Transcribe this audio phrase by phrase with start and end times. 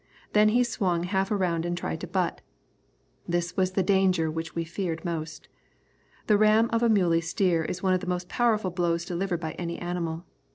[0.33, 2.41] Then he swung half around and tried to butt.
[3.27, 5.47] This was the danger which we feared most.
[6.25, 9.51] The ram of a muley steer is one of the most powerful blows delivered by
[9.59, 10.25] any animal.